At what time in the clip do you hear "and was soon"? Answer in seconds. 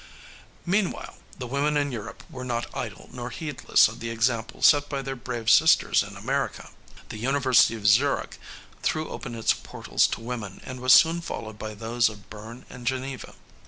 10.65-11.21